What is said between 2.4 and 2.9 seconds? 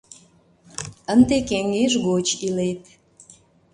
илет...